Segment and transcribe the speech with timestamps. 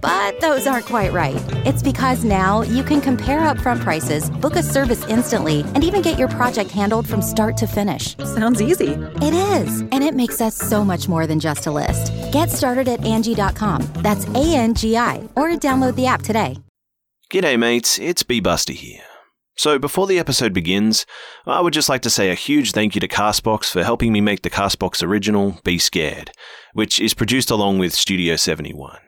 [0.00, 1.42] But those aren't quite right.
[1.66, 6.18] It's because now you can compare upfront prices, book a service instantly, and even get
[6.18, 8.16] your project handled from start to finish.
[8.18, 8.92] Sounds easy.
[9.22, 12.12] It is, and it makes us so much more than just a list.
[12.32, 13.86] Get started at Angie.com.
[13.96, 16.58] That's A N G I, or download the app today.
[17.30, 17.98] G'day, mates.
[17.98, 19.02] It's B Buster here.
[19.56, 21.04] So, before the episode begins,
[21.44, 24.20] I would just like to say a huge thank you to Castbox for helping me
[24.20, 26.30] make the Castbox original, Be Scared,
[26.74, 28.98] which is produced along with Studio 71.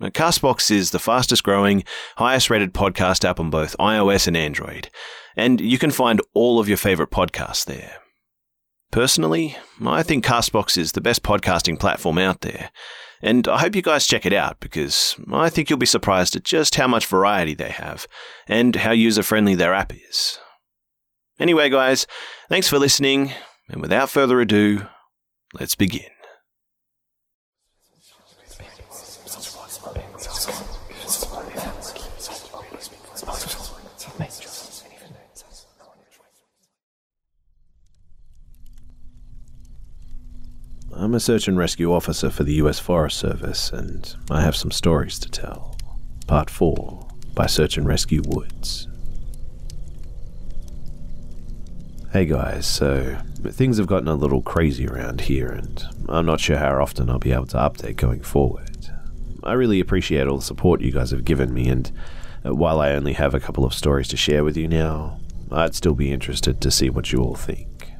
[0.00, 1.82] Now, Castbox is the fastest growing,
[2.16, 4.90] highest rated podcast app on both iOS and Android,
[5.36, 7.98] and you can find all of your favorite podcasts there.
[8.92, 12.70] Personally, I think Castbox is the best podcasting platform out there,
[13.20, 16.44] and I hope you guys check it out because I think you'll be surprised at
[16.44, 18.06] just how much variety they have
[18.46, 20.38] and how user friendly their app is.
[21.40, 22.06] Anyway, guys,
[22.48, 23.32] thanks for listening,
[23.68, 24.86] and without further ado,
[25.58, 26.06] let's begin.
[41.00, 44.72] I'm a search and rescue officer for the US Forest Service, and I have some
[44.72, 45.76] stories to tell.
[46.26, 48.88] Part 4 by Search and Rescue Woods.
[52.12, 56.56] Hey guys, so things have gotten a little crazy around here, and I'm not sure
[56.56, 58.88] how often I'll be able to update going forward.
[59.44, 61.92] I really appreciate all the support you guys have given me, and
[62.44, 65.20] uh, while I only have a couple of stories to share with you now,
[65.52, 67.92] I'd still be interested to see what you all think.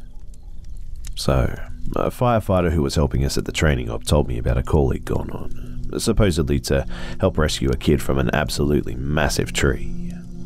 [1.14, 1.56] So,
[1.96, 4.90] a firefighter who was helping us at the training op told me about a call
[4.90, 6.86] he'd gone on, supposedly to
[7.20, 9.94] help rescue a kid from an absolutely massive tree.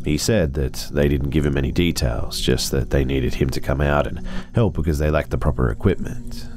[0.04, 3.60] He said that they didn't give him any details, just that they needed him to
[3.60, 6.48] come out and help because they lacked the proper equipment.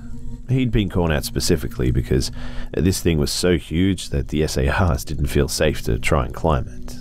[0.50, 2.32] He'd been called out specifically because
[2.74, 6.68] this thing was so huge that the SARs didn't feel safe to try and climb
[6.68, 6.96] it.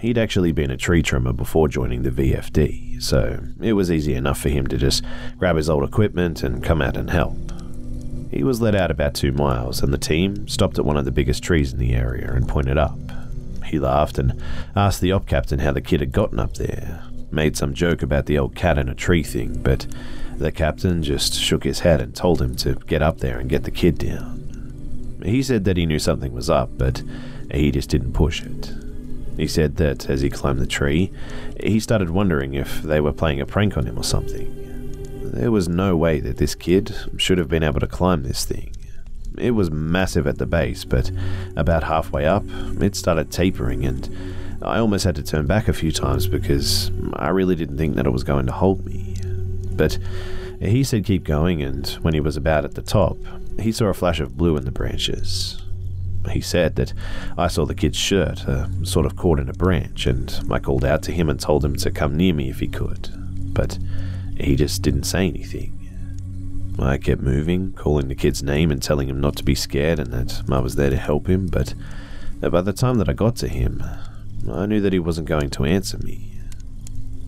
[0.00, 4.40] He'd actually been a tree trimmer before joining the VFD, so it was easy enough
[4.40, 5.04] for him to just
[5.38, 7.36] grab his old equipment and come out and help.
[8.30, 11.10] He was led out about two miles, and the team stopped at one of the
[11.10, 12.98] biggest trees in the area and pointed up.
[13.64, 14.40] He laughed and
[14.76, 18.26] asked the op captain how the kid had gotten up there, made some joke about
[18.26, 19.86] the old cat in a tree thing, but
[20.36, 23.64] the captain just shook his head and told him to get up there and get
[23.64, 25.20] the kid down.
[25.24, 27.02] He said that he knew something was up, but
[27.50, 28.72] he just didn't push it.
[29.38, 31.12] He said that as he climbed the tree,
[31.60, 34.52] he started wondering if they were playing a prank on him or something.
[35.32, 38.74] There was no way that this kid should have been able to climb this thing.
[39.38, 41.12] It was massive at the base, but
[41.54, 42.42] about halfway up,
[42.82, 44.10] it started tapering, and
[44.60, 48.06] I almost had to turn back a few times because I really didn't think that
[48.06, 49.14] it was going to hold me.
[49.76, 49.98] But
[50.60, 53.16] he said keep going, and when he was about at the top,
[53.60, 55.62] he saw a flash of blue in the branches.
[56.28, 56.92] He said that
[57.36, 60.84] I saw the kid's shirt, uh, sort of caught in a branch, and I called
[60.84, 63.10] out to him and told him to come near me if he could.
[63.54, 63.78] But
[64.36, 65.74] he just didn't say anything.
[66.78, 70.12] I kept moving, calling the kid's name and telling him not to be scared and
[70.12, 71.74] that I was there to help him, but
[72.40, 73.82] by the time that I got to him,
[74.48, 76.30] I knew that he wasn't going to answer me.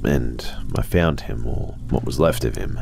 [0.05, 0.47] And
[0.77, 2.81] I found him, or what was left of him,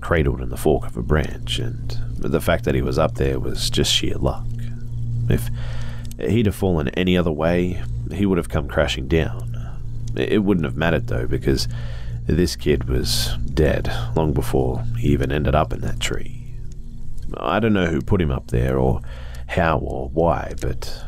[0.00, 3.38] cradled in the fork of a branch, and the fact that he was up there
[3.38, 4.46] was just sheer luck.
[5.28, 5.50] If
[6.18, 9.54] he'd have fallen any other way, he would have come crashing down.
[10.16, 11.68] It wouldn't have mattered though, because
[12.26, 16.44] this kid was dead long before he even ended up in that tree.
[17.36, 19.00] I don't know who put him up there, or
[19.48, 21.04] how, or why, but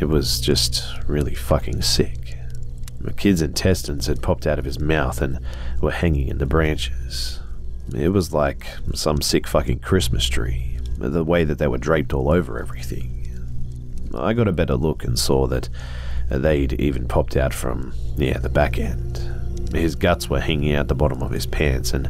[0.00, 2.36] it was just really fucking sick.
[3.00, 5.38] The kid's intestines had popped out of his mouth and
[5.80, 7.40] were hanging in the branches.
[7.94, 12.30] It was like some sick fucking Christmas tree, the way that they were draped all
[12.30, 13.23] over everything.
[14.16, 15.68] I got a better look and saw that
[16.28, 19.18] they'd even popped out from, yeah, the back end.
[19.74, 22.08] His guts were hanging out the bottom of his pants and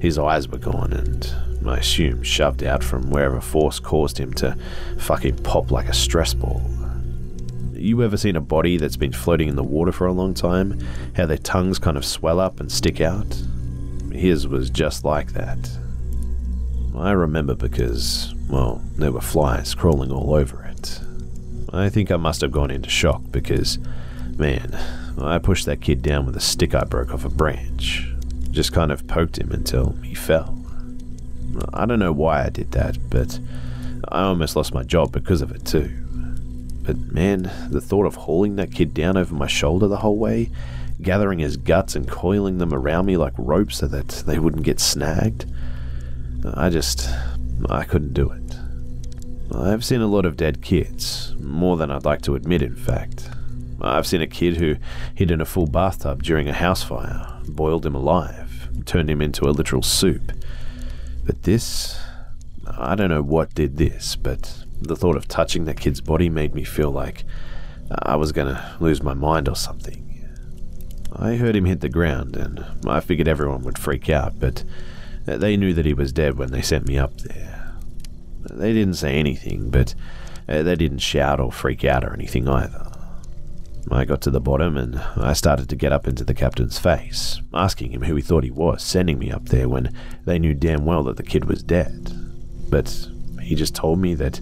[0.00, 1.34] his eyes were gone and
[1.66, 4.56] I assume shoved out from wherever force caused him to
[4.98, 6.62] fucking pop like a stress ball.
[7.72, 10.80] You ever seen a body that's been floating in the water for a long time?
[11.16, 13.26] How their tongues kind of swell up and stick out?
[14.12, 15.58] His was just like that.
[16.96, 20.63] I remember because, well, there were flies crawling all over.
[21.74, 23.78] I think I must have gone into shock because,
[24.36, 24.78] man,
[25.20, 28.08] I pushed that kid down with a stick I broke off a branch.
[28.50, 30.58] Just kind of poked him until he fell.
[31.72, 33.38] I don't know why I did that, but
[34.08, 35.90] I almost lost my job because of it too.
[36.82, 40.50] But man, the thought of hauling that kid down over my shoulder the whole way,
[41.00, 44.80] gathering his guts and coiling them around me like ropes so that they wouldn't get
[44.80, 45.46] snagged,
[46.54, 47.08] I just.
[47.70, 48.43] I couldn't do it.
[49.52, 53.28] I've seen a lot of dead kids, more than I'd like to admit, in fact.
[53.80, 54.76] I've seen a kid who
[55.14, 59.44] hid in a full bathtub during a house fire, boiled him alive, turned him into
[59.44, 60.32] a literal soup.
[61.24, 61.98] But this.
[62.66, 66.54] I don't know what did this, but the thought of touching that kid's body made
[66.54, 67.24] me feel like
[67.90, 70.00] I was gonna lose my mind or something.
[71.12, 74.64] I heard him hit the ground, and I figured everyone would freak out, but
[75.26, 77.63] they knew that he was dead when they sent me up there.
[78.50, 79.94] They didn't say anything, but
[80.48, 82.90] uh, they didn't shout or freak out or anything either.
[83.90, 87.40] I got to the bottom and I started to get up into the captain's face,
[87.52, 89.94] asking him who he thought he was sending me up there when
[90.24, 92.10] they knew damn well that the kid was dead.
[92.70, 93.08] But
[93.42, 94.40] he just told me that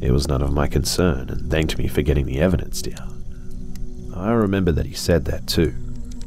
[0.00, 4.12] it was none of my concern and thanked me for getting the evidence down.
[4.16, 5.74] I remember that he said that too.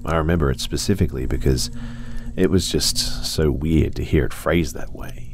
[0.06, 1.71] I remember it specifically because
[2.35, 5.31] it was just so weird to hear it phrased that way.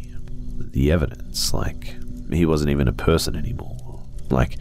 [0.58, 1.96] The evidence, like
[2.32, 4.04] he wasn't even a person anymore.
[4.30, 4.58] Like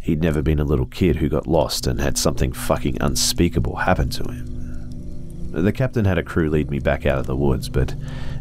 [0.00, 4.10] he'd never been a little kid who got lost and had something fucking unspeakable happen
[4.10, 5.52] to him.
[5.52, 7.94] The captain had a crew lead me back out of the woods, but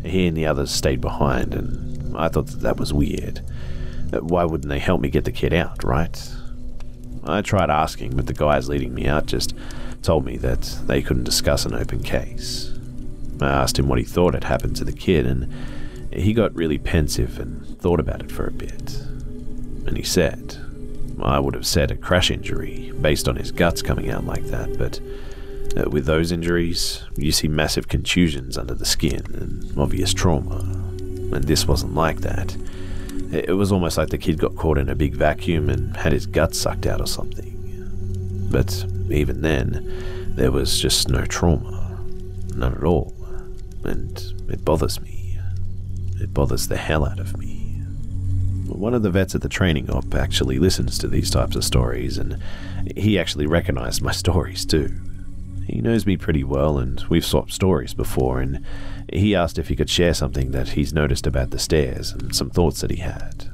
[0.04, 3.42] he and the others stayed behind, and I thought that that was weird.
[4.12, 6.32] Why wouldn't they help me get the kid out, right?
[7.24, 9.54] I tried asking, but the guys leading me out just
[10.02, 12.78] told me that they couldn't discuss an open case.
[13.40, 15.52] I asked him what he thought had happened to the kid, and
[16.16, 19.00] he got really pensive and thought about it for a bit.
[19.86, 20.58] And he said,
[21.22, 24.78] I would have said a crash injury based on his guts coming out like that,
[24.78, 25.00] but
[25.76, 30.60] uh, with those injuries, you see massive contusions under the skin and obvious trauma.
[30.60, 32.56] And this wasn't like that.
[33.32, 36.28] It was almost like the kid got caught in a big vacuum and had his
[36.28, 37.50] guts sucked out or something.
[38.52, 42.00] But even then, there was just no trauma.
[42.56, 43.16] None at all.
[43.84, 44.16] And
[44.50, 45.13] it bothers me.
[46.24, 47.60] It bothers the hell out of me.
[48.68, 52.18] One of the vets at the training op actually listens to these types of stories,
[52.18, 52.42] and
[52.96, 54.90] he actually recognized my stories too.
[55.68, 58.66] He knows me pretty well, and we've swapped stories before, and
[59.12, 62.50] he asked if he could share something that he's noticed about the stairs and some
[62.50, 63.50] thoughts that he had.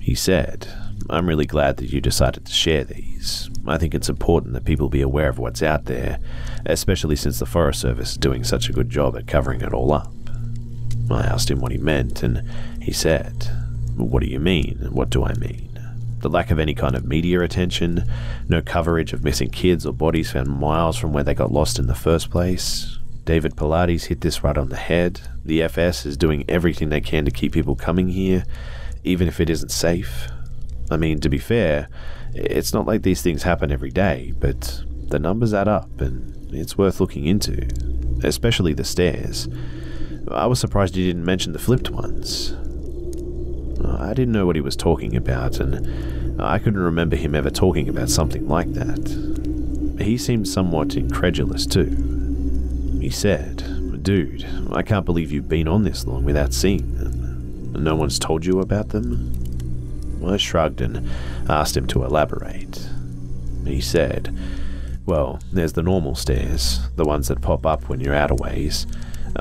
[0.00, 0.68] He said,
[1.08, 3.48] I'm really glad that you decided to share these.
[3.66, 6.18] I think it's important that people be aware of what's out there,
[6.66, 9.92] especially since the Forest Service is doing such a good job at covering it all
[9.92, 10.12] up.
[11.10, 12.42] I asked him what he meant, and
[12.80, 13.48] he said,
[13.96, 14.88] What do you mean?
[14.90, 15.78] What do I mean?
[16.20, 18.04] The lack of any kind of media attention,
[18.48, 21.86] no coverage of missing kids or bodies found miles from where they got lost in
[21.86, 22.98] the first place.
[23.24, 25.20] David Paulides hit this right on the head.
[25.44, 28.44] The FS is doing everything they can to keep people coming here,
[29.04, 30.28] even if it isn't safe.
[30.90, 31.88] I mean, to be fair,
[32.34, 36.78] it's not like these things happen every day, but the numbers add up and it's
[36.78, 37.68] worth looking into,
[38.24, 39.48] especially the stairs.
[40.30, 42.52] I was surprised you didn't mention the flipped ones.
[43.82, 47.50] Uh, I didn't know what he was talking about, and I couldn't remember him ever
[47.50, 49.96] talking about something like that.
[50.00, 52.98] He seemed somewhat incredulous, too.
[53.00, 57.72] He said, Dude, I can't believe you've been on this long without seeing them.
[57.72, 59.32] No one's told you about them?
[60.26, 61.08] I shrugged and
[61.48, 62.88] asked him to elaborate.
[63.64, 64.36] He said,
[65.04, 68.86] Well, there's the normal stairs, the ones that pop up when you're out a ways.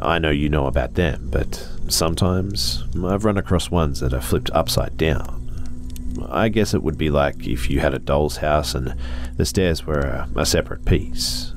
[0.02, 4.50] I know you know about them, but sometimes I've run across ones that are flipped
[4.52, 5.42] upside down.
[6.30, 8.96] I guess it would be like if you had a doll's house and
[9.38, 11.54] the stairs were a, a separate piece.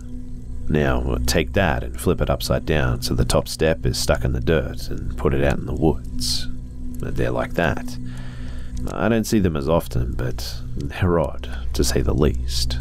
[0.68, 4.32] Now, take that and flip it upside down so the top step is stuck in
[4.32, 6.46] the dirt and put it out in the woods.
[7.00, 7.96] They're like that.
[8.92, 12.78] I don't see them as often, but they're odd, to say the least.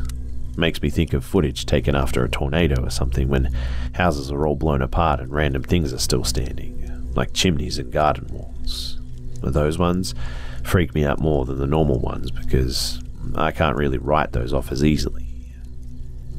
[0.58, 3.56] Makes me think of footage taken after a tornado or something when
[3.94, 8.28] houses are all blown apart and random things are still standing, like chimneys and garden
[8.32, 9.00] walls.
[9.42, 10.16] Those ones
[10.64, 13.00] freak me out more than the normal ones because
[13.36, 15.54] I can't really write those off as easily.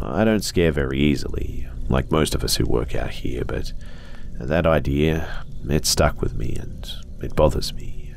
[0.01, 3.73] I don't scare very easily, like most of us who work out here, but
[4.41, 6.91] that idea, it stuck with me and
[7.23, 8.15] it bothers me.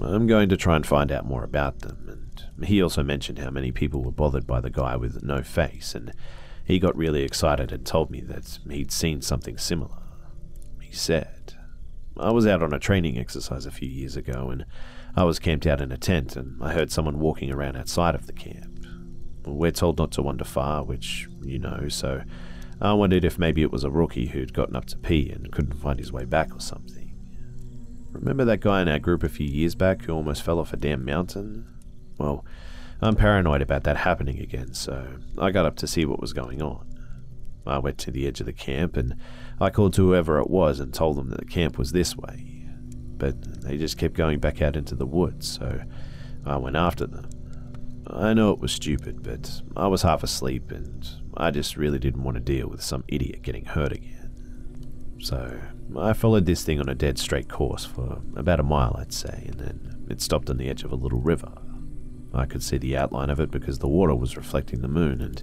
[0.00, 2.07] I'm going to try and find out more about them
[2.64, 6.12] he also mentioned how many people were bothered by the guy with no face, and
[6.64, 10.02] he got really excited and told me that he'd seen something similar.
[10.80, 11.54] He said,
[12.18, 14.66] I was out on a training exercise a few years ago, and
[15.14, 18.26] I was camped out in a tent, and I heard someone walking around outside of
[18.26, 18.86] the camp.
[19.46, 22.22] We're told not to wander far, which you know, so
[22.80, 25.80] I wondered if maybe it was a rookie who'd gotten up to pee and couldn't
[25.80, 27.14] find his way back or something.
[28.10, 30.76] Remember that guy in our group a few years back who almost fell off a
[30.76, 31.66] damn mountain?
[32.18, 32.44] Well,
[33.00, 35.06] I'm paranoid about that happening again, so
[35.38, 36.84] I got up to see what was going on.
[37.66, 39.14] I went to the edge of the camp and
[39.60, 42.64] I called to whoever it was and told them that the camp was this way.
[43.16, 45.80] But they just kept going back out into the woods, so
[46.46, 47.28] I went after them.
[48.06, 51.06] I know it was stupid, but I was half asleep and
[51.36, 54.14] I just really didn't want to deal with some idiot getting hurt again.
[55.20, 55.60] So
[55.96, 59.44] I followed this thing on a dead straight course for about a mile, I'd say,
[59.46, 61.52] and then it stopped on the edge of a little river.
[62.38, 65.42] I could see the outline of it because the water was reflecting the moon, and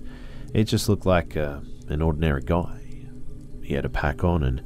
[0.54, 2.80] it just looked like uh, an ordinary guy.
[3.64, 4.62] He had a pack on, and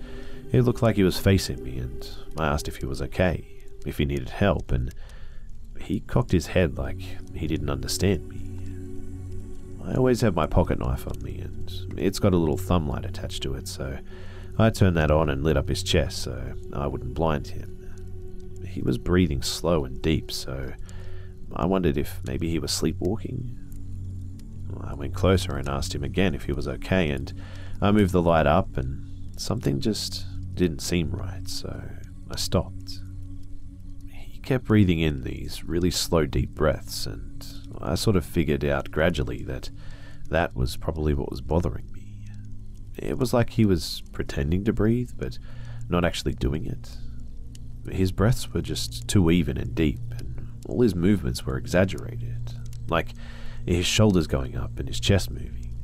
[0.51, 3.45] it looked like he was facing me, and I asked if he was okay,
[3.85, 4.93] if he needed help, and
[5.79, 7.01] he cocked his head like
[7.33, 8.45] he didn't understand me.
[9.85, 13.05] I always have my pocket knife on me, and it's got a little thumb light
[13.05, 13.97] attached to it, so
[14.57, 17.75] I turned that on and lit up his chest so I wouldn't blind him.
[18.67, 20.73] He was breathing slow and deep, so
[21.55, 23.57] I wondered if maybe he was sleepwalking.
[24.81, 27.33] I went closer and asked him again if he was okay, and
[27.81, 31.81] I moved the light up, and something just didn't seem right, so
[32.29, 32.99] I stopped.
[34.11, 37.45] He kept breathing in these really slow, deep breaths, and
[37.81, 39.69] I sort of figured out gradually that
[40.29, 42.25] that was probably what was bothering me.
[42.97, 45.39] It was like he was pretending to breathe, but
[45.87, 46.97] not actually doing it.
[47.91, 50.28] His breaths were just too even and deep, and
[50.69, 52.53] all his movements were exaggerated,
[52.87, 53.13] like
[53.65, 55.75] his shoulders going up and his chest moving.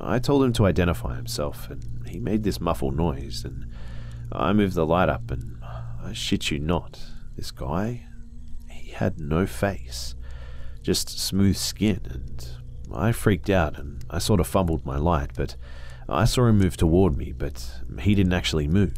[0.00, 3.66] I told him to identify himself, and he made this muffled noise, and
[4.32, 7.00] I moved the light up, and I shit you not,
[7.36, 8.06] this guy,
[8.70, 10.14] he had no face,
[10.82, 12.48] just smooth skin, and
[12.92, 15.56] I freaked out and I sort of fumbled my light, but
[16.08, 18.94] I saw him move toward me, but he didn't actually move.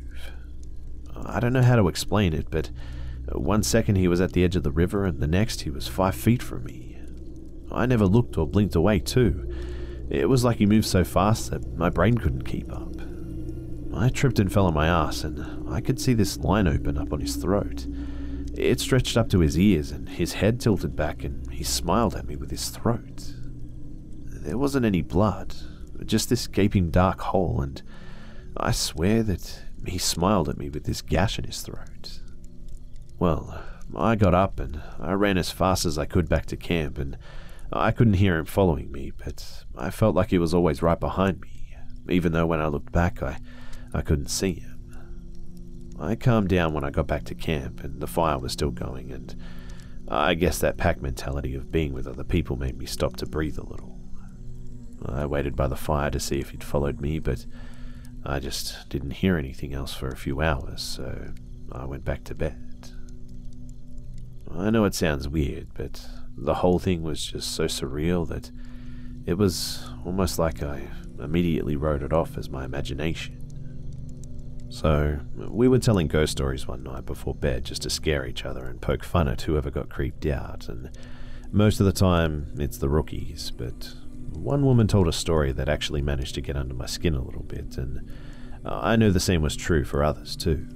[1.15, 2.71] I don't know how to explain it, but
[3.33, 5.89] one second he was at the edge of the river, and the next he was
[5.89, 6.99] five feet from me.
[7.73, 9.53] I never looked or blinked away, too.
[10.09, 12.93] It was like he moved so fast that my brain couldn't keep up.
[13.95, 17.13] I tripped and fell on my ass, and I could see this line open up
[17.13, 17.87] on his throat.
[18.55, 22.27] It stretched up to his ears, and his head tilted back, and he smiled at
[22.27, 23.35] me with his throat.
[24.25, 25.55] There wasn't any blood,
[26.05, 27.83] just this gaping dark hole, and
[28.57, 32.21] I swear that he smiled at me with this gash in his throat.
[33.19, 33.63] Well,
[33.97, 37.17] I got up and I ran as fast as I could back to camp, and
[37.73, 41.41] I couldn't hear him following me, but I felt like he was always right behind
[41.41, 41.77] me,
[42.11, 43.39] even though when I looked back, I,
[43.95, 44.73] I couldn't see him.
[45.99, 49.11] I calmed down when I got back to camp, and the fire was still going,
[49.11, 49.35] and
[50.09, 53.57] I guess that pack mentality of being with other people made me stop to breathe
[53.59, 53.99] a little.
[55.07, 57.47] I waited by the fire to see if he'd followed me, but
[58.27, 61.33] I just didn't hear anything else for a few hours, so
[61.73, 62.66] I went back to bed.
[64.51, 68.51] I know it sounds weird, but the whole thing was just so surreal that
[69.27, 70.89] it was almost like I
[71.19, 73.43] immediately wrote it off as my imagination.
[74.69, 78.67] So, we were telling ghost stories one night before bed just to scare each other
[78.67, 80.91] and poke fun at whoever got creeped out, and
[81.53, 83.95] most of the time it's the rookies, but
[84.33, 87.45] one woman told a story that actually managed to get under my skin a little
[87.45, 88.11] bit, and
[88.65, 90.67] I knew the same was true for others too.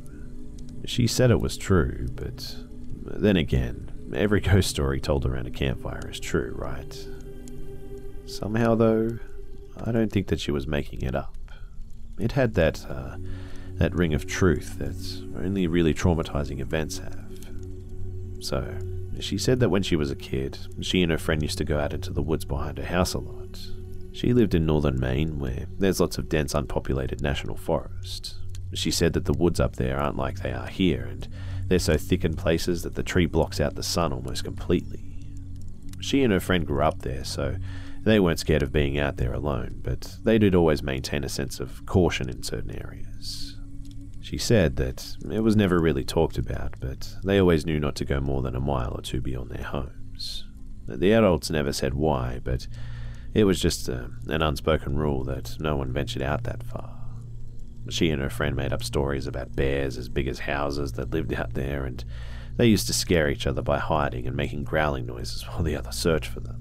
[0.86, 2.56] She said it was true, but
[3.02, 7.06] then again, every ghost story told around a campfire is true, right?
[8.26, 9.18] Somehow, though,
[9.82, 11.36] I don't think that she was making it up.
[12.18, 13.16] It had that, uh,
[13.74, 17.24] that ring of truth that only really traumatizing events have.
[18.40, 18.76] So,
[19.20, 21.78] she said that when she was a kid, she and her friend used to go
[21.78, 23.58] out into the woods behind her house a lot.
[24.12, 28.36] She lived in northern Maine, where there's lots of dense, unpopulated national forest.
[28.74, 31.28] She said that the woods up there aren't like they are here, and
[31.70, 35.14] they're so thick in places that the tree blocks out the sun almost completely.
[36.00, 37.58] She and her friend grew up there, so
[38.02, 41.60] they weren't scared of being out there alone, but they did always maintain a sense
[41.60, 43.56] of caution in certain areas.
[44.20, 48.04] She said that it was never really talked about, but they always knew not to
[48.04, 50.44] go more than a mile or two beyond their homes.
[50.88, 52.66] The adults never said why, but
[53.32, 56.99] it was just uh, an unspoken rule that no one ventured out that far.
[57.88, 61.32] She and her friend made up stories about bears as big as houses that lived
[61.32, 62.04] out there, and
[62.56, 65.92] they used to scare each other by hiding and making growling noises while the other
[65.92, 66.60] searched for them.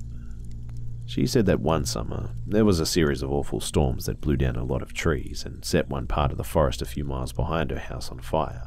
[1.05, 4.55] She said that one summer, there was a series of awful storms that blew down
[4.55, 7.71] a lot of trees and set one part of the forest a few miles behind
[7.71, 8.61] her house on fire.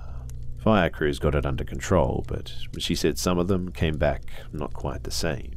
[0.58, 4.72] Fire crews got it under control, but she said some of them came back not
[4.72, 5.52] quite the same.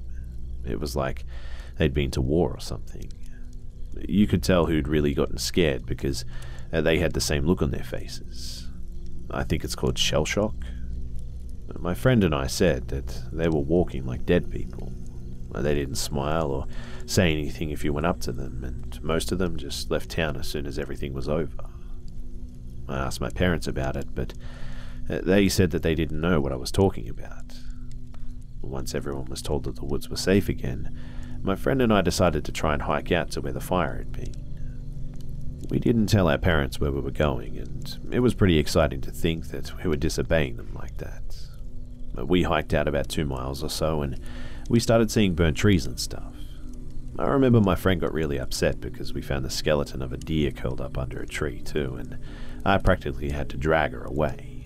[0.64, 1.26] It was like
[1.78, 3.12] they'd been to war or something.
[4.08, 6.24] You could tell who'd really gotten scared because
[6.72, 8.68] uh, they had the same look on their faces.
[9.32, 10.56] I think it's called shell shock.
[11.78, 14.92] My friend and I said that they were walking like dead people.
[15.54, 16.68] They didn't smile or
[17.06, 20.36] say anything if you went up to them, and most of them just left town
[20.36, 21.70] as soon as everything was over.
[22.88, 24.34] I asked my parents about it, but
[25.10, 27.54] uh, they said that they didn't know what I was talking about.
[28.62, 30.98] Once everyone was told that the woods were safe again,
[31.42, 34.12] my friend and I decided to try and hike out to where the fire had
[34.12, 34.34] been.
[35.70, 39.12] We didn't tell our parents where we were going, and it was pretty exciting to
[39.12, 41.38] think that we were disobeying them like that.
[42.16, 44.20] We hiked out about two miles or so, and
[44.70, 46.34] we started seeing burnt trees and stuff.
[47.18, 50.52] I remember my friend got really upset because we found the skeleton of a deer
[50.52, 52.18] curled up under a tree, too, and
[52.66, 54.64] I practically had to drag her away.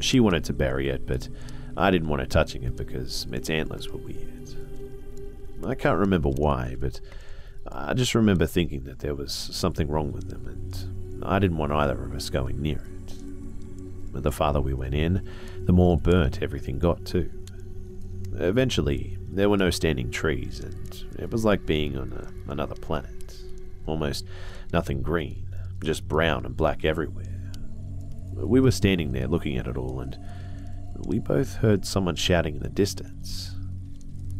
[0.00, 1.28] She wanted to bury it, but
[1.76, 4.54] I didn't want her touching it because its antlers were weird.
[5.66, 7.00] I can't remember why, but
[7.70, 11.72] I just remember thinking that there was something wrong with them, and I didn't want
[11.72, 14.22] either of us going near it.
[14.22, 15.28] The farther we went in,
[15.64, 17.30] the more burnt everything got, too.
[18.34, 23.34] Eventually, there were no standing trees, and it was like being on a, another planet.
[23.86, 24.24] Almost
[24.72, 25.46] nothing green,
[25.82, 27.52] just brown and black everywhere.
[28.34, 30.18] We were standing there looking at it all, and
[31.06, 33.54] we both heard someone shouting in the distance.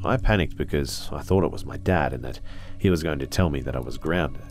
[0.04, 2.40] I panicked because I thought it was my dad and that
[2.78, 4.42] he was going to tell me that I was grounded.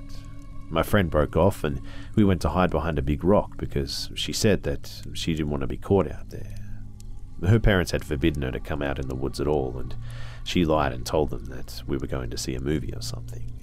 [0.69, 1.81] My friend broke off and
[2.15, 5.61] we went to hide behind a big rock because she said that she didn't want
[5.61, 6.55] to be caught out there.
[7.45, 9.95] Her parents had forbidden her to come out in the woods at all, and
[10.43, 13.53] she lied and told them that we were going to see a movie or something.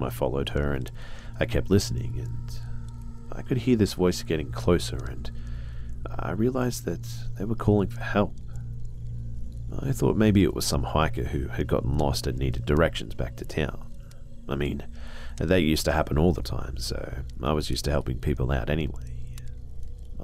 [0.00, 0.90] I followed her and
[1.40, 2.60] I kept listening, and
[3.32, 5.30] I could hear this voice getting closer, and
[6.18, 8.36] I realized that they were calling for help.
[9.80, 13.36] I thought maybe it was some hiker who had gotten lost and needed directions back
[13.36, 13.90] to town.
[14.48, 14.84] I mean,
[15.38, 18.68] that used to happen all the time, so I was used to helping people out
[18.68, 19.14] anyway.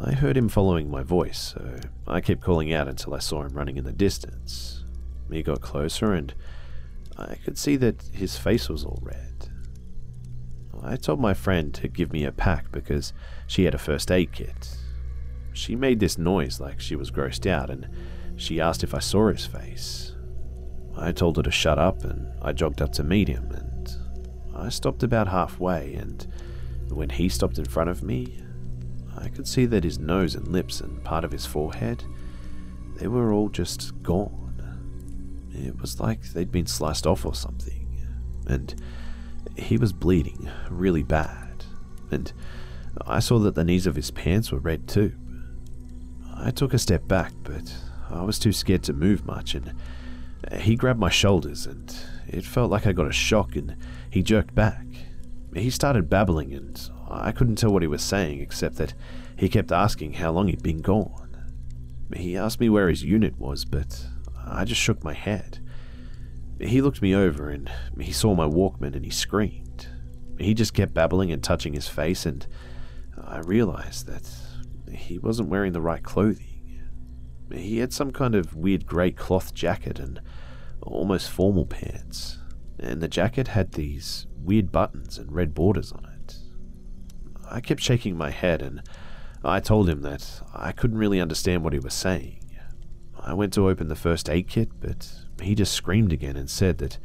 [0.01, 3.55] I heard him following my voice, so I kept calling out until I saw him
[3.55, 4.85] running in the distance.
[5.31, 6.35] He got closer, and
[7.17, 9.49] I could see that his face was all red.
[10.83, 13.13] I told my friend to give me a pack because
[13.47, 14.77] she had a first aid kit.
[15.53, 17.89] She made this noise like she was grossed out, and
[18.39, 20.15] she asked if I saw his face.
[20.97, 23.97] I told her to shut up, and I jogged up to meet him, and
[24.57, 26.27] I stopped about halfway, and
[26.89, 28.41] when he stopped in front of me,
[29.17, 32.05] I could see that his nose and lips and part of his forehead,
[32.97, 34.47] they were all just gone.
[35.53, 38.07] It was like they'd been sliced off or something,
[38.47, 38.75] and
[39.57, 41.65] he was bleeding really bad,
[42.11, 42.33] and
[43.07, 45.15] I saw that the knees of his pants were red too.
[46.37, 47.73] I took a step back, but
[48.11, 49.75] I was too scared to move much, and
[50.61, 51.95] he grabbed my shoulders, and
[52.27, 53.77] it felt like I got a shock, and
[54.11, 54.87] he jerked back.
[55.55, 58.95] He started babbling, and I couldn't tell what he was saying, except that
[59.37, 61.25] he kept asking how long he'd been gone.
[62.15, 64.07] He asked me where his unit was, but
[64.47, 65.59] I just shook my head.
[66.61, 69.89] He looked me over, and he saw my Walkman, and he screamed.
[70.39, 72.47] He just kept babbling and touching his face, and
[73.21, 74.31] I realized that
[74.93, 76.58] he wasn't wearing the right clothing.
[77.53, 80.21] He had some kind of weird grey cloth jacket and
[80.83, 82.39] almost formal pants,
[82.79, 86.37] and the jacket had these weird buttons and red borders on it.
[87.51, 88.83] I kept shaking my head, and
[89.43, 92.45] I told him that I couldn't really understand what he was saying.
[93.19, 95.11] I went to open the first aid kit, but
[95.43, 96.99] he just screamed again and said that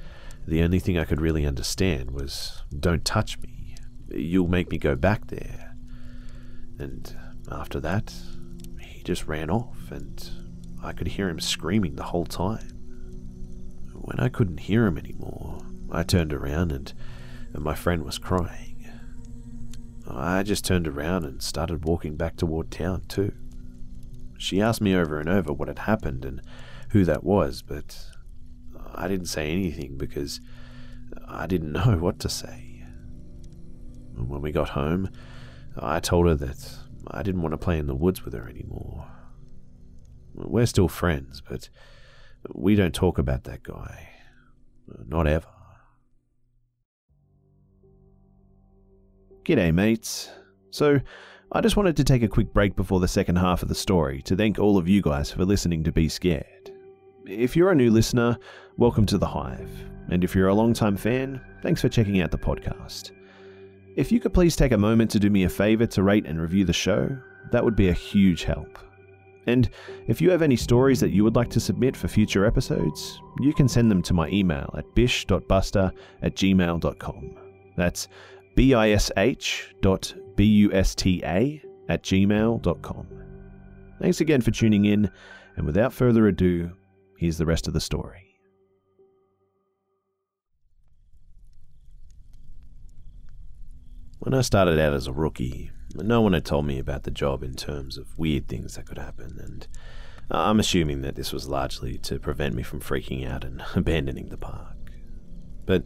[0.48, 3.76] the only thing I could really understand was, Don't touch me.
[4.10, 5.76] You'll make me go back there.
[6.78, 7.16] And
[7.52, 8.14] after that,
[8.80, 10.30] he just ran off, and
[10.84, 12.70] I could hear him screaming the whole time.
[13.94, 16.94] When I couldn't hear him anymore, I turned around and,
[17.54, 18.74] and my friend was crying.
[20.06, 23.32] I just turned around and started walking back toward town, too.
[24.38, 26.42] She asked me over and over what had happened and
[26.90, 28.08] who that was, but
[28.94, 30.42] I didn't say anything because
[31.28, 32.84] I didn't know what to say.
[34.16, 35.10] When we got home,
[35.78, 36.78] I told her that
[37.08, 39.08] I didn't want to play in the woods with her anymore.
[40.34, 41.70] We're still friends, but
[42.54, 44.10] we don't talk about that guy.
[44.92, 45.48] Uh, not ever.
[49.46, 50.30] G'day, mates.
[50.72, 51.00] So,
[51.52, 54.22] I just wanted to take a quick break before the second half of the story
[54.24, 56.72] to thank all of you guys for listening to Be Scared.
[57.26, 58.38] If you're a new listener,
[58.78, 59.70] welcome to the Hive.
[60.10, 63.12] And if you're a long-time fan, thanks for checking out the podcast.
[63.96, 66.42] If you could please take a moment to do me a favor to rate and
[66.42, 67.16] review the show,
[67.52, 68.80] that would be a huge help.
[69.48, 69.70] And
[70.08, 73.54] if you have any stories that you would like to submit for future episodes, you
[73.54, 77.38] can send them to my email at bish.buster at gmail.com.
[77.76, 78.08] That's
[78.56, 83.08] B-I-S-H dot B-U-S-T-A at gmail.com.
[84.02, 85.10] Thanks again for tuning in,
[85.56, 86.72] and without further ado,
[87.18, 88.20] here's the rest of the story.
[94.20, 97.44] When I started out as a rookie, no one had told me about the job
[97.44, 99.68] in terms of weird things that could happen, and
[100.32, 104.38] I'm assuming that this was largely to prevent me from freaking out and abandoning the
[104.38, 104.76] park.
[105.66, 105.84] But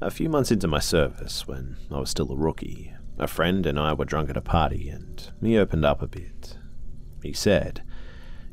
[0.00, 3.78] a few months into my service, when I was still a rookie, a friend and
[3.78, 6.56] I were drunk at a party, and he opened up a bit.
[7.22, 7.82] He said,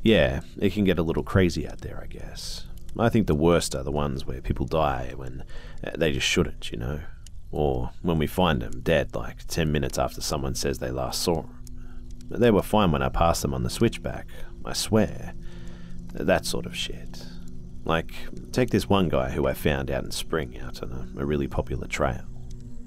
[0.02, 2.68] Yeah, it can get a little crazy out there, I guess.
[2.98, 5.44] I think the worst are the ones where people die when
[5.84, 7.00] uh, they just shouldn't, you know?
[7.52, 11.42] Or when we find them dead like 10 minutes after someone says they last saw
[11.42, 11.64] them.
[12.30, 14.28] They were fine when I passed them on the switchback,
[14.64, 15.34] I swear.
[16.14, 17.26] That sort of shit.
[17.84, 18.14] Like,
[18.52, 21.48] take this one guy who I found out in spring out on a, a really
[21.48, 22.24] popular trail.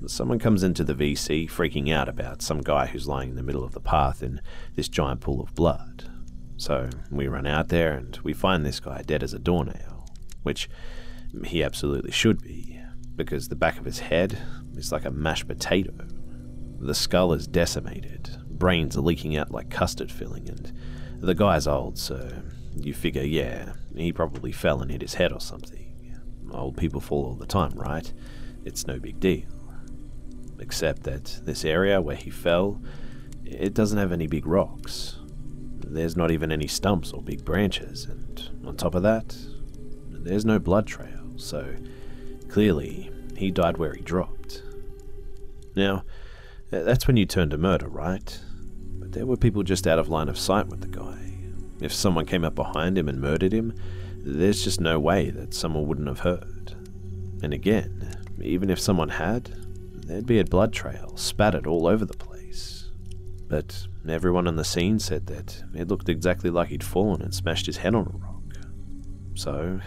[0.07, 3.65] Someone comes into the VC freaking out about some guy who's lying in the middle
[3.65, 4.41] of the path in
[4.77, 6.11] this giant pool of blood.
[6.57, 10.07] So we run out there and we find this guy dead as a doornail,
[10.43, 10.69] which
[11.45, 12.81] he absolutely should be,
[13.17, 14.39] because the back of his head
[14.77, 15.93] is like a mashed potato.
[16.81, 20.73] The skull is decimated, brains are leaking out like custard filling, and
[21.21, 22.31] the guy's old, so
[22.77, 25.81] you figure, yeah, he probably fell and hit his head or something.
[26.51, 28.13] Old people fall all the time, right?
[28.65, 29.55] It's no big deal
[30.61, 32.81] except that this area where he fell,
[33.45, 35.19] it doesn't have any big rocks.
[35.87, 39.37] There's not even any stumps or big branches, and on top of that,
[40.09, 41.75] there's no blood trail, so
[42.55, 44.63] clearly he died where he dropped.
[45.75, 46.05] Now,
[46.71, 48.41] that's when you turn to murder, right?
[49.01, 51.35] But there were people just out of line of sight with the guy.
[51.81, 53.75] If someone came up behind him and murdered him,
[54.19, 56.77] there's just no way that someone wouldn't have heard.
[57.43, 59.51] And again, even if someone had,
[60.07, 62.89] there'd be a blood trail spattered all over the place.
[63.49, 67.67] But everyone on the scene said that it looked exactly like he'd fallen and smashed
[67.67, 68.65] his head on a rock.
[69.35, 69.81] So,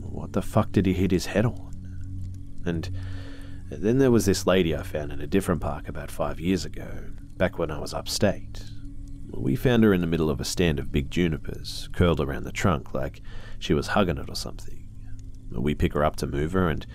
[0.00, 1.75] what the fuck did he hit his head on?
[2.66, 2.90] And
[3.70, 7.10] then there was this lady I found in a different park about five years ago,
[7.36, 8.64] back when I was upstate.
[9.30, 12.52] We found her in the middle of a stand of big junipers, curled around the
[12.52, 13.22] trunk like
[13.58, 14.88] she was hugging it or something.
[15.50, 16.86] We pick her up to move her, and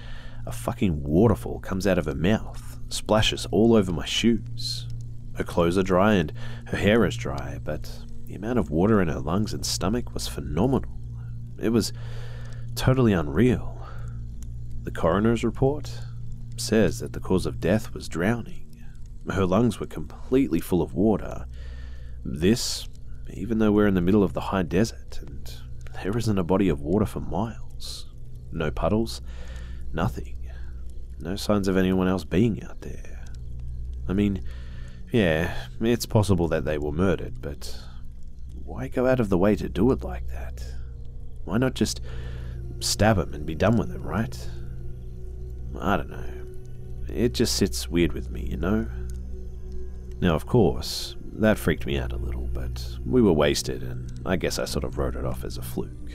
[0.46, 4.88] a fucking waterfall comes out of her mouth, splashes all over my shoes.
[5.36, 6.34] Her clothes are dry and
[6.68, 7.90] her hair is dry, but
[8.26, 10.98] the amount of water in her lungs and stomach was phenomenal.
[11.60, 11.94] It was
[12.76, 13.71] totally unreal.
[14.84, 15.92] The coroner's report
[16.58, 18.84] says that the cause of death was drowning.
[19.30, 21.46] Her lungs were completely full of water.
[22.26, 22.88] This,
[23.32, 25.54] even though we're in the middle of the high desert and
[26.04, 28.08] there isn't a body of water for miles.
[28.52, 29.22] No puddles,
[29.94, 30.38] Nothing.
[31.20, 33.26] No signs of anyone else being out there.
[34.08, 34.42] I mean,
[35.12, 37.78] yeah, it's possible that they were murdered, but
[38.64, 40.64] why go out of the way to do it like that?
[41.44, 42.02] Why not just
[42.80, 44.50] stab him and be done with it, right?
[45.80, 46.26] I don't know.
[47.08, 48.88] It just sits weird with me, you know?
[50.22, 54.36] Now, of course, that freaked me out a little, but we were wasted, and I
[54.36, 56.12] guess I sort of wrote it off as a fluke.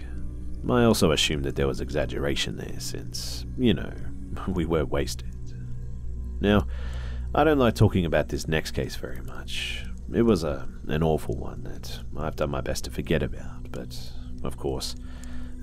[0.68, 3.92] I also assumed that there was exaggeration there, since, you know,
[4.48, 5.34] we were wasted.
[6.40, 6.66] Now,
[7.34, 9.84] I don't like talking about this next case very much.
[10.12, 13.98] It was a an awful one that I've done my best to forget about, but
[14.44, 14.94] of course,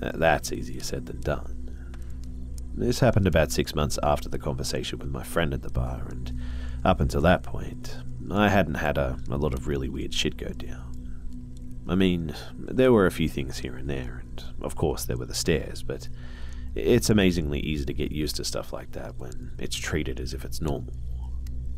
[0.00, 1.63] that's easier said than done.
[2.76, 6.32] This happened about six months after the conversation with my friend at the bar, and
[6.84, 7.98] up until that point,
[8.30, 10.94] I hadn't had a, a lot of really weird shit go down.
[11.88, 15.26] I mean, there were a few things here and there, and of course there were
[15.26, 16.08] the stairs, but
[16.74, 20.44] it's amazingly easy to get used to stuff like that when it's treated as if
[20.44, 20.94] it's normal.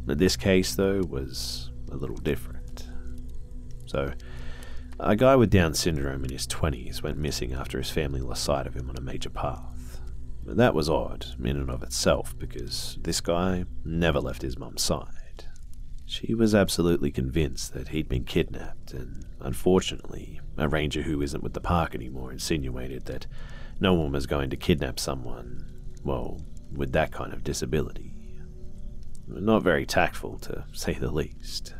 [0.06, 2.88] This case, though, was a little different.
[3.84, 4.12] So,
[4.98, 8.66] a guy with Down syndrome in his 20s went missing after his family lost sight
[8.66, 9.75] of him on a major path.
[10.48, 15.44] That was odd in and of itself because this guy never left his mum's side.
[16.06, 21.52] She was absolutely convinced that he'd been kidnapped, and unfortunately, a ranger who isn't with
[21.52, 23.26] the park anymore insinuated that
[23.80, 25.68] no one was going to kidnap someone,
[26.04, 26.40] well,
[26.72, 28.14] with that kind of disability.
[29.26, 31.74] Not very tactful, to say the least.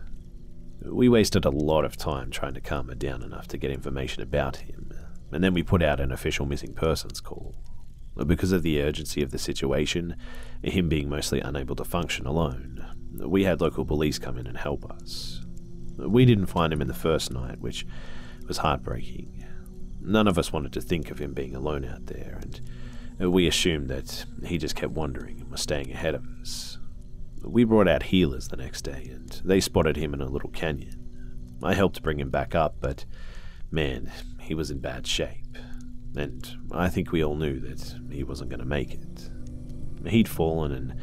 [0.82, 4.22] We wasted a lot of time trying to calm her down enough to get information
[4.22, 4.92] about him,
[5.30, 7.54] and then we put out an official missing persons call.
[8.24, 10.16] Because of the urgency of the situation,
[10.62, 12.84] him being mostly unable to function alone,
[13.18, 15.44] we had local police come in and help us.
[15.98, 17.86] We didn't find him in the first night, which
[18.46, 19.44] was heartbreaking.
[20.00, 22.40] None of us wanted to think of him being alone out there,
[23.18, 26.78] and we assumed that he just kept wandering and was staying ahead of us.
[27.42, 31.56] We brought out healers the next day, and they spotted him in a little canyon.
[31.62, 33.04] I helped bring him back up, but
[33.70, 35.58] man, he was in bad shape
[36.16, 39.30] and I think we all knew that he wasn't going to make it.
[40.06, 40.94] He'd fallen and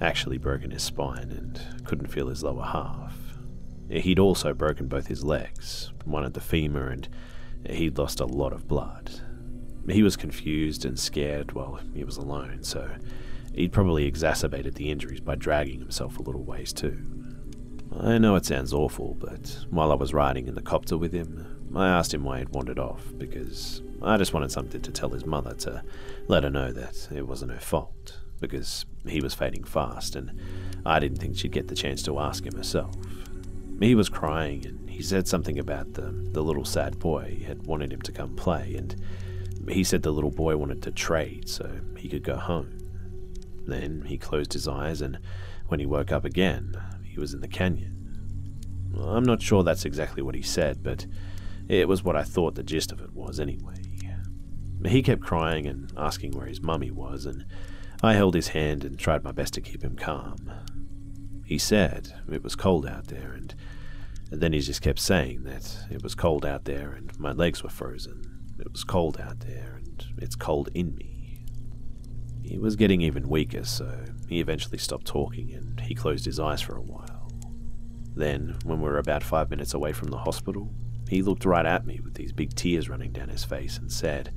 [0.00, 3.16] actually broken his spine and couldn't feel his lower half.
[3.90, 7.08] He'd also broken both his legs, one at the femur, and
[7.68, 9.20] he'd lost a lot of blood.
[9.88, 12.90] He was confused and scared while he was alone, so
[13.54, 16.98] he'd probably exacerbated the injuries by dragging himself a little ways too.
[17.94, 21.68] I know it sounds awful, but while I was riding in the copter with him,
[21.74, 25.24] I asked him why he'd wandered off, because I just wanted something to tell his
[25.24, 25.82] mother to
[26.26, 30.38] let her know that it wasn't her fault, because he was fading fast, and
[30.84, 32.94] I didn't think she'd get the chance to ask him herself.
[33.80, 37.92] He was crying, and he said something about the, the little sad boy had wanted
[37.92, 38.96] him to come play, and
[39.68, 42.78] he said the little boy wanted to trade so he could go home.
[43.66, 45.18] Then he closed his eyes, and
[45.68, 47.98] when he woke up again, he was in the canyon.
[49.00, 51.06] I'm not sure that's exactly what he said, but
[51.68, 53.74] it was what I thought the gist of it was anyway.
[54.86, 57.44] He kept crying and asking where his mummy was, and
[58.02, 60.50] I held his hand and tried my best to keep him calm.
[61.44, 63.54] He said it was cold out there, and,
[64.30, 67.68] then he just kept saying that it was cold out there and my legs were
[67.68, 68.54] frozen.
[68.58, 71.44] It was cold out there and it's cold in me.
[72.42, 76.62] He was getting even weaker, so he eventually stopped talking and he closed his eyes
[76.62, 77.30] for a while.
[78.14, 80.70] Then, when we were about five minutes away from the hospital,
[81.08, 84.32] he looked right at me with these big tears running down his face and said,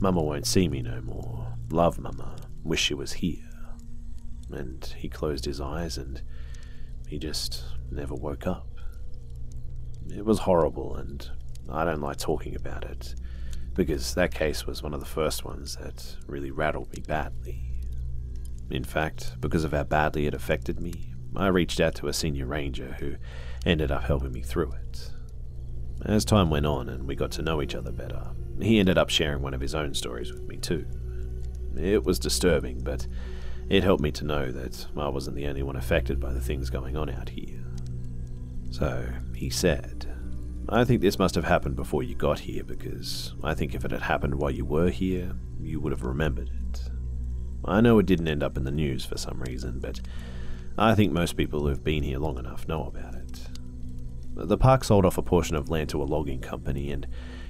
[0.00, 1.54] Mama won't see me no more.
[1.70, 2.36] Love Mama.
[2.62, 3.44] Wish she was here.
[4.50, 6.22] And he closed his eyes and
[7.08, 8.68] he just never woke up.
[10.10, 11.28] It was horrible, and
[11.68, 13.14] I don't like talking about it
[13.74, 17.62] because that case was one of the first ones that really rattled me badly.
[18.70, 22.46] In fact, because of how badly it affected me, I reached out to a senior
[22.46, 23.14] ranger who
[23.64, 25.10] ended up helping me through it.
[26.04, 28.30] As time went on and we got to know each other better,
[28.62, 30.86] he ended up sharing one of his own stories with me too.
[31.76, 33.06] It was disturbing, but
[33.68, 36.70] it helped me to know that I wasn't the only one affected by the things
[36.70, 37.64] going on out here.
[38.70, 40.06] So, he said,
[40.68, 43.90] I think this must have happened before you got here because I think if it
[43.90, 46.80] had happened while you were here, you would have remembered it.
[47.64, 50.00] I know it didn't end up in the news for some reason, but
[50.76, 53.40] I think most people who've been here long enough know about it.
[54.34, 57.06] The park sold off a portion of land to a logging company, and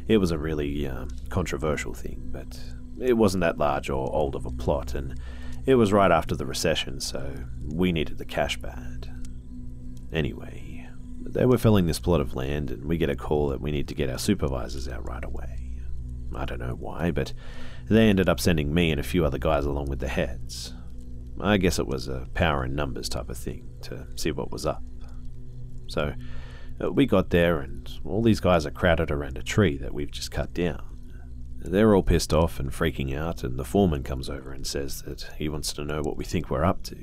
[0.09, 2.59] it was a really uh, controversial thing, but
[2.99, 5.21] it wasn't that large or old of a plot, and
[5.67, 9.11] it was right after the recession, so we needed the cash bad.
[10.13, 10.89] Anyway,
[11.21, 13.87] they were filling this plot of land, and we get a call that we need
[13.89, 15.77] to get our supervisors out right away.
[16.35, 17.35] I don't know why, but
[17.89, 20.75] they ended up sending me and a few other guys along with the heads.
[21.41, 24.67] I guess it was a power in numbers type of thing to see what was
[24.67, 24.83] up.
[25.87, 26.15] So,
[26.83, 30.11] Uh, we got there, and all these guys are crowded around a tree that we've
[30.11, 30.83] just cut down.
[31.61, 35.29] They're all pissed off and freaking out, and the foreman comes over and says that
[35.39, 36.97] he wants to know what we think we're up to.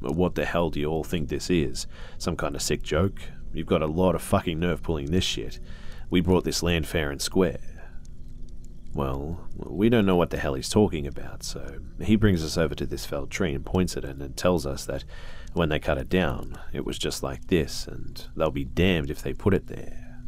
[0.00, 1.86] What the hell do you all think this is?
[2.18, 3.20] Some kind of sick joke?
[3.52, 5.60] You've got a lot of fucking nerve pulling this shit.
[6.08, 7.60] We brought this land fair and square.
[8.94, 12.74] Well, we don't know what the hell he's talking about, so he brings us over
[12.74, 15.04] to this felled tree and points at it and tells us that
[15.54, 19.22] when they cut it down, it was just like this, and they'll be damned if
[19.22, 20.18] they put it there.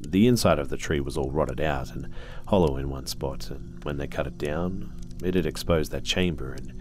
[0.00, 2.10] The inside of the tree was all rotted out and
[2.48, 6.52] hollow in one spot, and when they cut it down, it had exposed that chamber,
[6.52, 6.78] and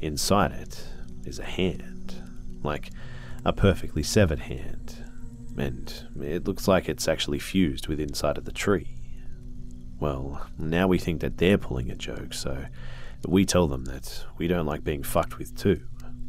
[0.00, 0.84] inside it
[1.24, 2.22] is a hand.
[2.62, 2.90] Like
[3.44, 5.04] a perfectly severed hand.
[5.56, 8.99] And it looks like it's actually fused with inside of the tree.
[10.00, 12.64] Well, now we think that they're pulling a joke, so
[13.26, 15.82] we tell them that we don't like being fucked with too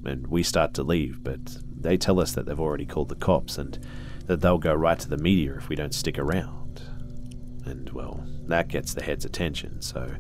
[0.06, 3.58] and we start to leave, but they tell us that they've already called the cops
[3.58, 3.80] and
[4.28, 6.82] that they'll go right to the media if we don't stick around.
[7.66, 10.16] And, well, that gets the head's attention, so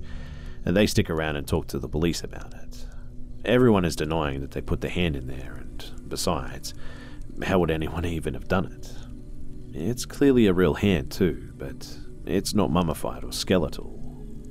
[0.64, 2.86] they stick around and talk to the police about it.
[3.44, 6.74] Everyone is denying that they put the hand in there, and besides,
[7.44, 8.94] how would anyone even have done it?
[9.74, 14.00] It's clearly a real hand, too, but it's not mummified or skeletal.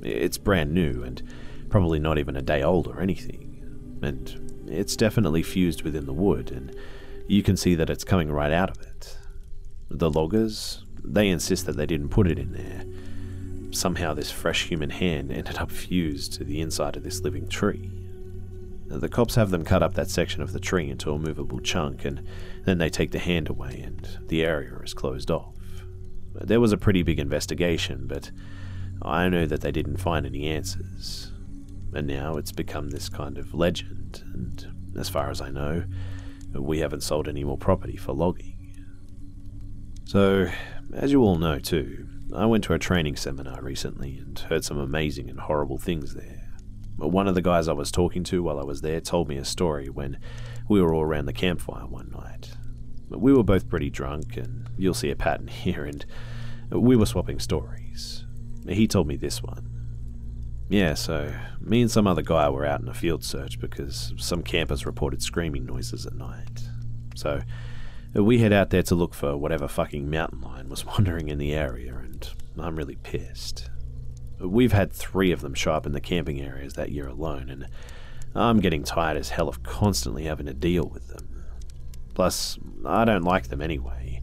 [0.03, 1.21] It's brand new and
[1.69, 3.99] probably not even a day old or anything.
[4.01, 6.75] And it's definitely fused within the wood, and
[7.27, 9.17] you can see that it's coming right out of it.
[9.89, 12.85] The loggers, they insist that they didn't put it in there.
[13.71, 17.91] Somehow, this fresh human hand ended up fused to the inside of this living tree.
[18.87, 22.03] The cops have them cut up that section of the tree into a movable chunk,
[22.03, 22.25] and
[22.65, 25.55] then they take the hand away, and the area is closed off.
[26.33, 28.31] There was a pretty big investigation, but
[29.01, 31.31] I know that they didn't find any answers.
[31.93, 35.83] And now it's become this kind of legend, and as far as I know,
[36.53, 38.57] we haven't sold any more property for logging.
[40.05, 40.49] So,
[40.93, 44.77] as you all know too, I went to a training seminar recently and heard some
[44.77, 46.49] amazing and horrible things there.
[46.97, 49.45] One of the guys I was talking to while I was there told me a
[49.45, 50.17] story when
[50.69, 52.51] we were all around the campfire one night.
[53.11, 56.05] We were both pretty drunk, and you'll see a pattern here, and
[56.71, 58.25] we were swapping stories.
[58.67, 59.67] He told me this one.
[60.69, 64.41] Yeah, so me and some other guy were out in a field search because some
[64.41, 66.69] campers reported screaming noises at night.
[67.15, 67.41] So
[68.13, 71.53] we head out there to look for whatever fucking mountain lion was wandering in the
[71.53, 73.69] area, and I'm really pissed.
[74.39, 77.67] We've had three of them show up in the camping areas that year alone, and
[78.33, 81.30] I'm getting tired as hell of constantly having to deal with them.
[82.21, 84.21] Plus, I don't like them anyway.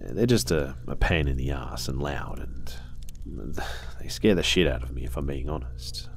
[0.00, 3.60] They're just a, a pain in the ass and loud, and
[4.00, 6.08] they scare the shit out of me if I'm being honest.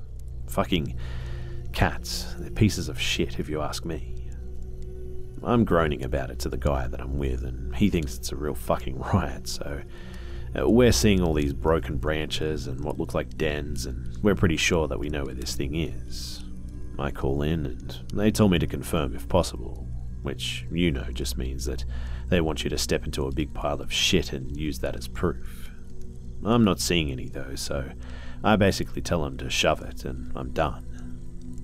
[0.48, 0.98] Fucking
[1.74, 4.30] cats, they're pieces of shit if you ask me.
[5.44, 8.38] I'm groaning about it to the guy that I'm with, and he thinks it's a
[8.38, 9.82] real fucking riot, so
[10.58, 14.56] uh, we're seeing all these broken branches and what look like dens, and we're pretty
[14.56, 16.46] sure that we know where this thing is.
[16.98, 19.85] I call in, and they tell me to confirm if possible,
[20.26, 21.86] which you know just means that
[22.28, 25.08] they want you to step into a big pile of shit and use that as
[25.08, 25.72] proof.
[26.44, 27.92] I'm not seeing any though, so
[28.44, 30.86] I basically tell them to shove it, and I'm done.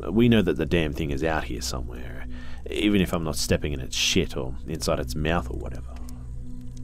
[0.10, 2.26] We know that the damn thing is out here somewhere,
[2.70, 5.94] even if I'm not stepping in its shit or inside its mouth or whatever.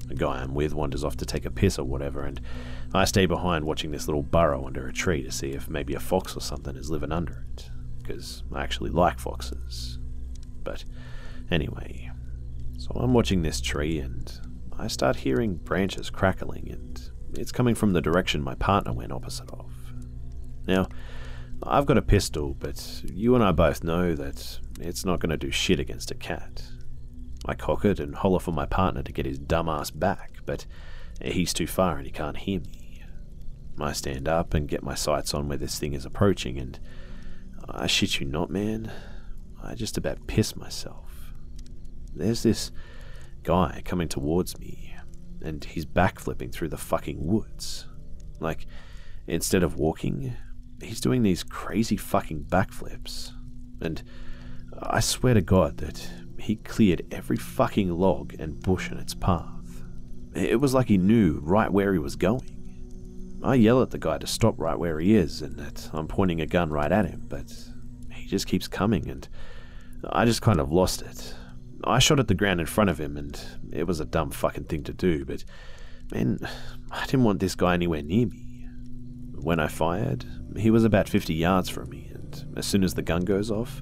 [0.08, 2.40] The guy I'm with wanders off to take a piss or whatever, and
[2.94, 6.00] I stay behind watching this little burrow under a tree to see if maybe a
[6.00, 7.70] fox or something is living under it,
[8.02, 10.00] because I actually like foxes.
[10.64, 10.86] But
[11.52, 12.12] anyway,
[12.78, 14.32] so I'm watching this tree and
[14.78, 19.50] I start hearing branches crackling, and it's coming from the direction my partner went opposite
[19.50, 19.72] of.
[20.68, 20.88] Now,
[21.64, 25.38] I've got a pistol, but you and I both know that it's not going to
[25.38, 26.64] do shit against a cat.
[27.46, 30.68] I cock it and holler for my partner to get his dumb ass back, but
[31.22, 33.04] he's too far and he can't hear me.
[33.80, 36.80] I stand up and get my sights on where this thing is approaching, and
[37.68, 38.92] I shit you not, man,
[39.64, 41.07] I just about piss myself.
[42.18, 42.72] There's this
[43.44, 44.96] guy coming towards me,
[45.42, 47.88] and he's backflipping through the fucking woods.
[48.40, 48.68] Like,
[49.28, 50.36] instead of walking,
[50.82, 53.32] he's doing these crazy fucking backflips.
[53.82, 54.04] And
[54.82, 59.84] I swear to God that he cleared every fucking log and bush in its path.
[60.36, 63.40] It was like he knew right where he was going.
[63.44, 66.42] I yell at the guy to stop right where he is and that I'm pointing
[66.42, 67.54] a gun right at him, but
[68.12, 69.28] he just keeps coming and
[70.10, 71.34] I just kind of lost it.
[71.84, 73.40] I shot at the ground in front of him and
[73.72, 75.44] it was a dumb fucking thing to do, but
[76.12, 76.40] man,
[76.92, 78.68] I didn't want this guy anywhere near me.
[79.36, 80.26] When I fired,
[80.58, 83.82] he was about 50 yards from me, and as soon as the gun goes off,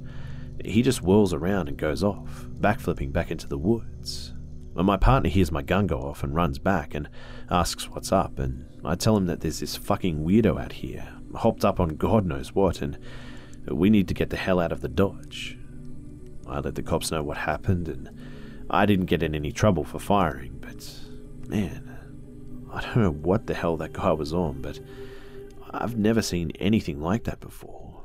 [0.64, 4.34] he just whirls around and goes off, backflipping back into the woods.
[4.76, 7.08] My partner hears my gun go off and runs back and
[7.50, 11.64] asks what's up, and I tell him that there's this fucking weirdo out here, hopped
[11.64, 12.98] up on God knows what, and
[13.68, 15.58] we need to get the hell out of the Dodge.
[16.48, 18.10] I let the cops know what happened, and
[18.70, 20.90] I didn't get in any trouble for firing, but
[21.48, 21.98] man,
[22.72, 24.80] I don't know what the hell that guy was on, but
[25.72, 28.04] I've never seen anything like that before.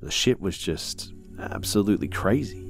[0.00, 2.66] The shit was just absolutely crazy.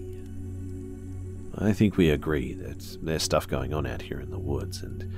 [1.59, 5.13] I think we agree that there's stuff going on out here in the woods, and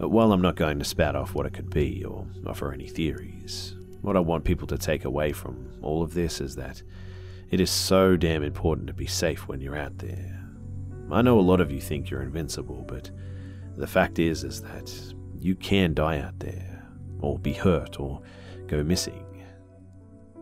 [0.00, 2.86] uh, while I'm not going to spout off what it could be or offer any
[2.86, 6.82] theories, what I want people to take away from all of this is that
[7.50, 10.44] it is so damn important to be safe when you're out there.
[11.10, 13.10] I know a lot of you think you're invincible, but
[13.76, 14.92] the fact is is that
[15.38, 16.86] you can die out there,
[17.20, 18.22] or be hurt, or
[18.66, 19.44] go missing.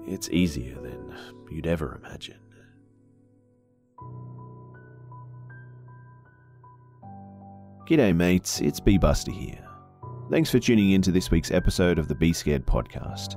[0.07, 1.15] It's easier than
[1.51, 2.39] you'd ever imagine.
[7.89, 9.59] G'day, mates, it's B Buster here.
[10.31, 13.37] Thanks for tuning in to this week's episode of the Be Scared podcast.